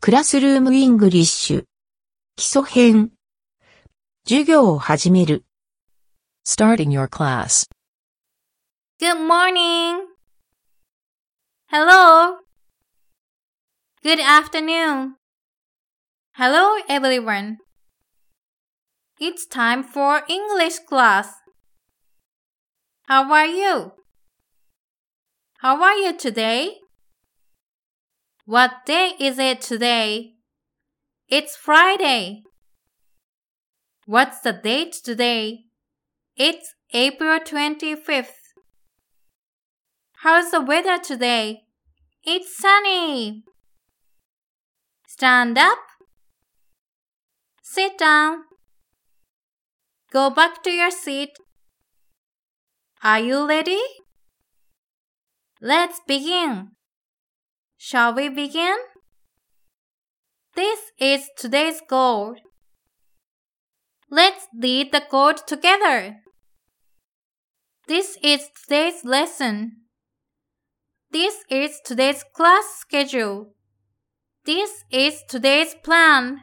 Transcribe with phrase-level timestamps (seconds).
[0.00, 1.64] クラスルームイングリッシュ。
[2.36, 3.10] 基礎編。
[4.26, 5.44] 授業を始める。
[6.46, 7.68] Starting your class.
[9.00, 10.06] Good morning.
[11.70, 12.38] Hello.
[14.02, 15.14] Good afternoon.
[16.36, 17.56] Hello, everyone.
[19.18, 21.28] It's time for English class.
[23.08, 23.92] How are you?
[25.60, 26.72] How are you today?
[28.49, 30.31] What day is it today?
[31.27, 32.41] It's Friday.
[34.07, 35.65] What's the date today?
[36.35, 38.39] It's April 25th.
[40.23, 41.61] How's the weather today?
[42.23, 43.43] It's sunny.
[45.07, 45.77] Stand up.
[47.61, 48.45] Sit down.
[50.11, 51.37] Go back to your seat.
[53.03, 53.83] Are you ready?
[55.61, 56.71] Let's begin.
[57.81, 58.75] Shall we begin?
[60.53, 62.35] This is today's goal.
[64.11, 66.17] Let's read the code together.
[67.87, 69.77] This is today's lesson.
[71.09, 73.55] This is today's class schedule.
[74.43, 76.41] This is today's plan.